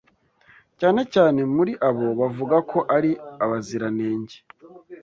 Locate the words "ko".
2.69-2.79